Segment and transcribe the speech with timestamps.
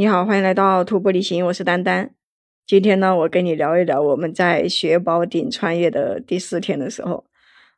[0.00, 2.14] 你好，欢迎来到徒步旅行，我是丹丹。
[2.66, 7.26] 今天呢，我跟你聊一聊我们在雪宝顶穿越的第四天的时候，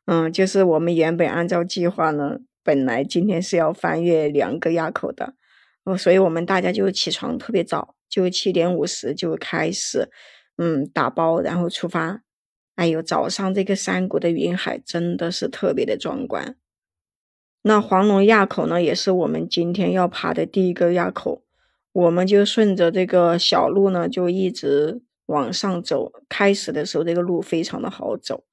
[0.05, 5.33] 嗯，就是我们原本按照计划呢，本来今天是要翻越两个垭口的，
[5.83, 10.09] 哦，所以我们大家就起床特别早，就七点五十就开始，
[10.55, 12.21] 嗯，打包然后出发。
[12.75, 16.55] 哎呦，早上这个山谷的云海真的是特别的壮观。
[17.63, 21.43] 那黄龙垭口呢，也是我们今天要爬的第一个垭口。
[21.93, 26.11] 我们就顺着这个小路呢，就一直往上走。
[26.27, 28.43] 开始的时候，这个路非常的好走。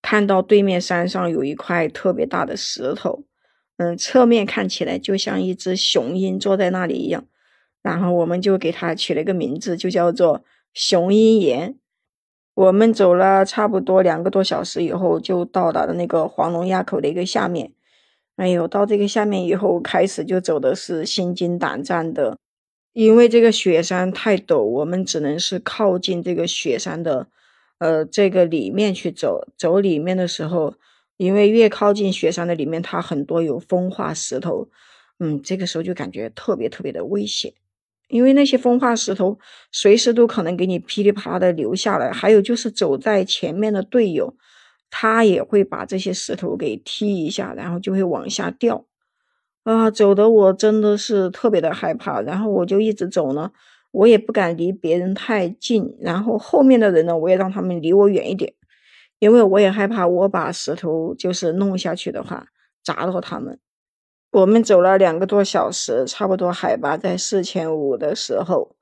[0.00, 3.24] 看到对面山上有一块特别大的石头，
[3.78, 7.24] 嗯，侧面看起来就像一只雄鹰坐在那里一样。
[7.82, 11.78] 然后我们就给它取了一个名字，就叫做雄鹰岩。
[12.54, 17.72] 我们走了差不多两个多小时以后，就到达了那个黄龙垭口的一个下面。
[18.38, 22.38] 哎呦，到这个下面以后，开始就走的是心惊胆战的，
[22.92, 27.26] 因为这个雪山太陡，我们只能是靠近这个雪山的，
[27.78, 29.44] 呃，这个里面去走。
[29.56, 30.74] 走里面的时候，
[31.16, 34.68] 因为越靠近雪山的里面，它很多有风化石头，
[35.18, 37.52] 嗯，这个时候就感觉特别特别的危险，
[38.06, 39.36] 因为那些风化石头
[39.72, 42.12] 随时都可能给你噼里啪啦的流下来。
[42.12, 44.36] 还有就是走在前面的队友。
[44.90, 48.86] 他也会把这些石头给踢一下，然后就会往下掉，
[49.64, 53.50] 啊，走的我真的是特别的害怕，然后我就一直走呢，
[53.90, 58.54] 我也不敢离别人太近，然后后面的人呢，我也让他们离我远一点，
[59.18, 62.46] 因为我也害怕我把石头就是弄下去的话
[62.82, 63.58] 砸到他们。
[64.30, 68.76] 我们走了两个多小时，差不多海拔在四千五的时候，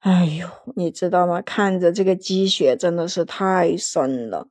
[0.00, 1.42] 哎呦，你知道吗？
[1.42, 4.48] 看着这个积雪真的是太深了。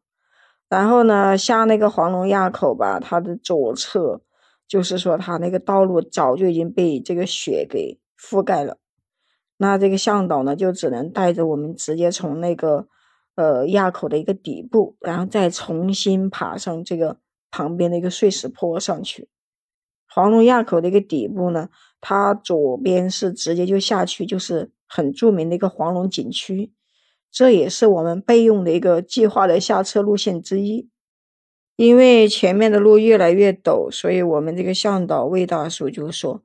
[0.69, 4.21] 然后呢，下那个黄龙垭口吧，它的左侧
[4.67, 8.77] 就是说，它那个道路早就已经被这个雪给覆盖了。
[9.57, 12.87] 那这个向导呢，就只能带着我们直接从那个
[13.35, 17.17] 呃垭口的一个底部，然后再重新爬上这个
[17.49, 19.29] 旁边的一个碎石坡上去。
[20.09, 21.69] 黄龙垭口的一个底部呢，
[22.01, 26.73] 它左边是直接就下去，就是很著名的一个黄龙景区。
[27.31, 30.89] 这也是我们备用的一个计划的下车路线之一，
[31.75, 36.41] 因为前面的路越来越陡，所以我们这个向导魏大叔就说，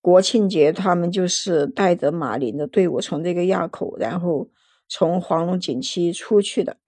[0.00, 4.50] 国庆节他们就是带着马林的队伍从这个垭口，然后
[4.88, 6.78] 从黄龙景区出去的。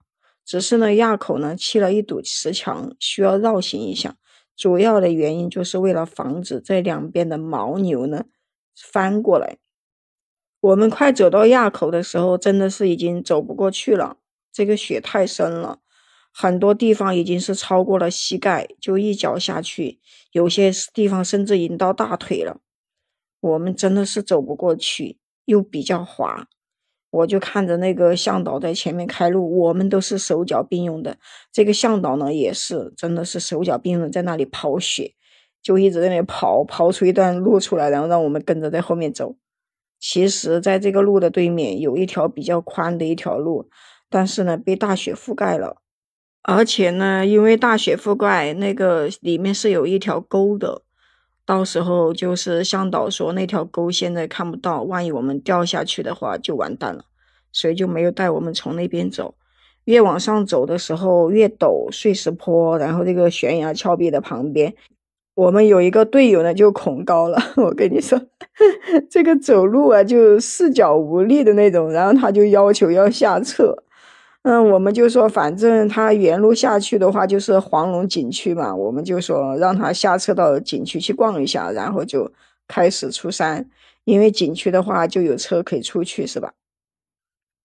[0.43, 4.17] 只是呢，垭口呢砌了一堵石墙，需要绕行一下。
[4.55, 8.25] 主要的原因就是为了防止这两边的牦牛呢
[8.75, 9.57] 翻过来。
[10.65, 14.17] 我们快走到垭口的时候，真的是已经走不过去了。
[14.51, 15.77] 这个雪太深了，
[16.33, 19.99] 很多地方已经是超过了膝盖，就一脚下去，
[20.31, 22.61] 有些地方甚至已经到大腿了。
[23.41, 26.47] 我们真的是走不过去，又比较滑。
[27.11, 31.17] 我就看着那个向导在前面开路，我们都是手脚并用的。
[31.51, 35.13] 这个向导呢，也是真的是手脚并用，在那里刨雪，
[35.61, 39.35] 就一直在那里刨，刨出一段路出来，然后让我们跟着在后面走。
[39.99, 43.69] 其实，在这个路的对面有一条比较宽的一条路，
[44.09, 45.77] 但是呢，被大雪覆盖了。
[46.43, 50.83] 而且呢，因为大雪覆盖，那个里面是有一条沟的。
[51.43, 57.05] 到时候就是向导说，那条沟现在看不到，万一我们掉下去的话，就完蛋了。
[57.51, 59.35] 所以就没有带我们从那边走。
[59.85, 64.75] 越往上走的时候越陡，碎石坡，然后这个悬崖峭壁的旁边。
[65.35, 67.37] 我们有一个队友呢，就恐高了。
[67.57, 68.19] 我跟你说，
[69.11, 71.91] 这个走路啊，就四脚无力的那种。
[71.91, 73.75] 然后他就要求要下撤。
[74.43, 78.73] 嗯，我们就说，反正他原路下去的话，就是黄龙景区嘛。
[78.73, 82.31] 我们就说让他下车到景区去逛一下，然后就
[82.67, 83.69] 开始出山。
[84.05, 86.53] 因为景区的话就有车可以出去，是吧？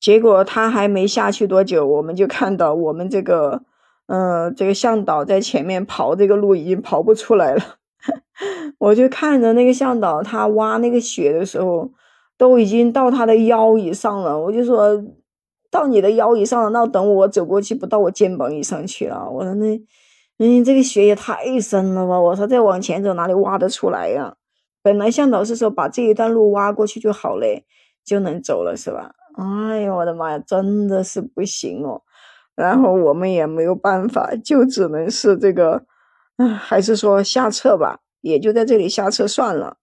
[0.01, 3.63] 结果他还没下去多久，我们就看到我们这个。
[4.13, 7.63] 嗯，这个向导在前面刨这个路已经刨不出来了，
[8.79, 11.93] 我就看着那个向导，他挖那个雪的时候，
[12.37, 14.37] 都已经到他的腰以上了。
[14.37, 15.01] 我就说
[15.71, 19.31] 到你的腰以上了，那等我走过去不到我肩膀以上去了。
[19.31, 19.81] 我说那，
[20.39, 22.19] 嗯，这个雪也太深了吧！
[22.19, 24.35] 我说再往前走哪里挖得出来呀？
[24.83, 27.65] 本来向导是说把这一段路挖过去就好嘞，
[28.05, 29.13] 就能走了是吧？
[29.37, 32.03] 哎呀，我的妈呀，真的是不行哦。
[32.61, 35.87] 然后我们也没有办法，就只能是这个，
[36.37, 39.79] 啊，还是说下撤吧，也就在这里下撤算了。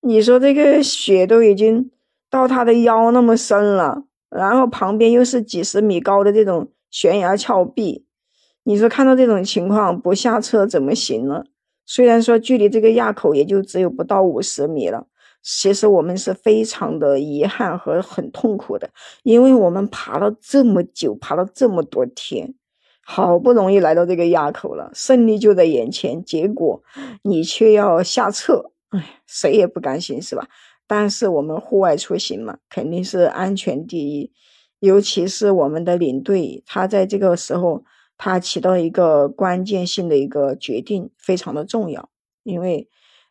[0.00, 1.90] 你说这个雪都已经
[2.30, 8.06] 到他的腰那么深了，然后旁边又是几十米高的这种悬崖峭壁，
[8.64, 11.44] 你说看到这种情况不下撤怎么行呢？
[11.84, 15.06] 虽然说距离这个垭口也就只有不到五十米了，
[15.42, 18.90] 其实我们是非常的遗憾和很痛苦的，
[19.22, 22.54] 因为我们爬了这么久，爬了这么多天，
[23.02, 26.82] 好不容易来到这个垭口了，胜利就在眼前，结果
[27.22, 30.46] 你却要下撤，哎，谁也不甘心，是吧？
[30.86, 34.30] 但是我们户外出行嘛，肯定是安全第一，
[34.80, 37.84] 尤其是我们的领队，他在这个时候，
[38.18, 42.10] 他起到一个关键性的一个决定，非常的重要，
[42.42, 42.88] 因为。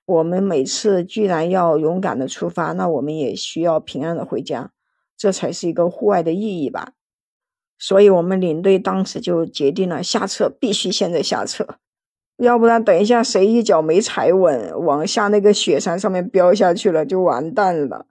[0.10, 4.72] 我们每次居然要勇敢的出发，那我们也需要平安的回家，
[5.16, 6.94] 这才是一个户外的意义吧。
[7.78, 11.76] 所以，我们领队当时就决定了下撤，必须现在下撤，
[12.38, 18.08] 要不然等一下谁一脚没踩稳，往下那个雪山上面飙下去了，就完蛋了。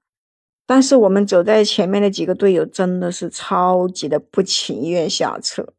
[0.64, 5.72] 但是我们走在前面的几个队友真的是超级的不情愿下撤，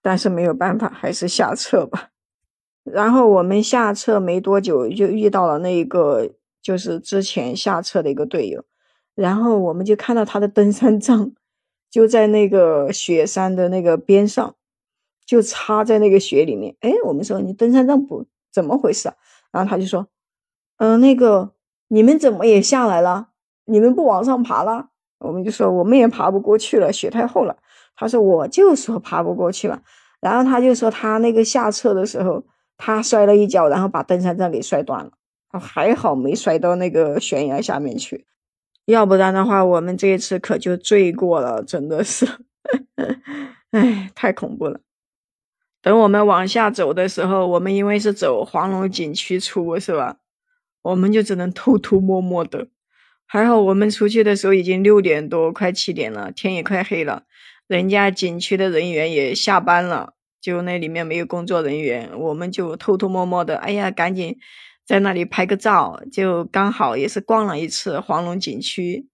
[0.00, 2.11] 但是没有办法，还是下撤吧。
[2.84, 6.30] 然后我们下撤没多久，就遇到了那一个
[6.60, 8.64] 就是之前下撤的一个队友，
[9.14, 11.30] 然后我们就看到他的登山杖
[11.88, 14.56] 就在那个雪山的那个边上，
[15.24, 16.74] 就插在那个雪里面。
[16.80, 19.12] 哎，我们说你登山杖不怎么回事？
[19.52, 20.08] 然后他就说，
[20.78, 21.52] 嗯，那个
[21.86, 23.28] 你们怎么也下来了？
[23.66, 24.88] 你们不往上爬了？
[25.20, 27.58] 我们就说我们也爬不过去了，雪太厚了。
[27.94, 29.82] 他说我就说爬不过去了。
[30.20, 32.42] 然后他就说他那个下撤的时候。
[32.84, 35.12] 他摔了一跤，然后把登山杖给摔断了。
[35.60, 38.26] 还好没摔到那个悬崖下面去，
[38.86, 42.26] 要不然的话，我们这一次可就罪过了，真的是，
[43.70, 44.80] 哎，太恐怖了。
[45.80, 50.16] 等我们往下走的时候，我们因为是走黄龙景区出，是吧？
[50.82, 52.66] 我们就只能偷偷摸摸的。
[53.24, 57.22] 还好我们出去的时候已经六点多，快七点了，天也快黑了，
[57.68, 60.14] 人家景区的人员也下班了。
[60.42, 64.36] 就那里面没有工作人员，我们就偷偷摸摸的，哎呀，赶紧
[64.84, 66.02] 在那里拍个照。
[66.10, 69.06] 就刚好也是逛了一次黄龙景区，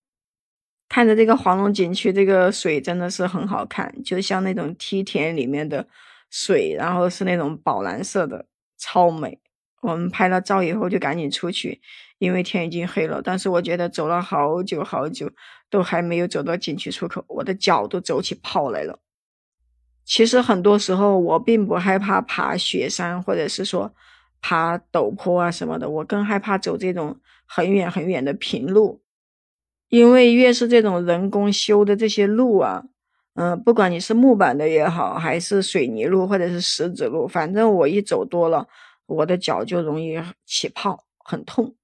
[0.89, 5.87] 看着这个黄龙景区这个水真的是很好看，就像那种梯田里面的
[6.31, 8.47] 水，然后是那种宝蓝色的，
[8.79, 9.39] 超美。
[9.83, 11.81] 我们拍了照以后就赶紧出去，
[12.19, 13.21] 因为天已经黑了。
[13.23, 15.31] 但是我觉得走了好久好久，
[15.71, 18.99] 都还没有走到景区出口，我的脚都走起泡来了。
[20.09, 23.93] 其实很多时候我并不害怕爬雪山，或者是说
[24.41, 29.03] 爬陡坡啊什么的，我更害怕走这种很远很远的平路，
[29.91, 32.85] 因为越是这种人工修的这些路啊，
[33.35, 38.67] 嗯，不管你是木板的也好，还是水泥路或者是石子路，反正我一走多了，
[39.05, 41.75] 我的脚就容易起泡，很痛，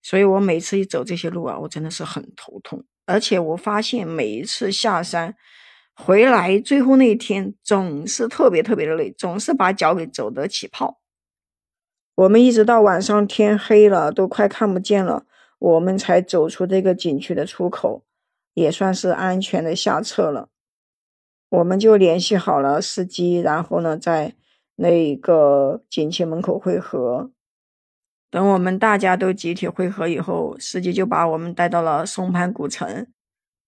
[0.00, 5.34] 所以我每次一走这些路啊，我真的是很头痛，而且我发现每一次下山。
[5.98, 11.00] 回来最后那一天总是特别特别的累，总是把脚给走得起泡。
[12.14, 15.24] 我们一直到晚上天黑了，都快看不见了，
[15.58, 18.04] 我们才走出这个景区的出口，
[18.52, 20.50] 也算是安全的下撤了。
[21.48, 24.34] 我们就联系好了司机，然后呢，在
[24.76, 27.30] 那个景区门口汇合。
[28.30, 33.06] 等我们大家都集体汇合以后，司机就把我们带到了松潘古城。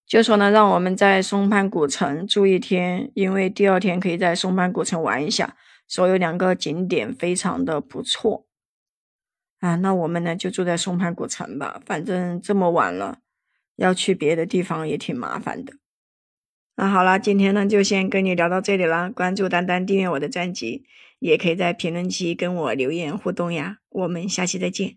[0.08, 5.54] 就说呢，让我们在松潘古城住一天，因为第二天可以在松潘古城玩一下，
[5.86, 8.46] 所有两个景点非常的不错
[9.60, 9.74] 啊。
[9.76, 13.18] 那我们呢就住在松潘古城吧，反正这么晚了，
[13.76, 15.74] 要去别的地方也挺麻烦的。
[16.76, 19.12] 那好了，今天呢就先跟你聊到这里了。
[19.12, 20.84] 关注丹丹，订阅我的专辑，
[21.18, 23.80] 也可以在评论区跟我留言互动呀。
[23.90, 24.96] 我们下期再见。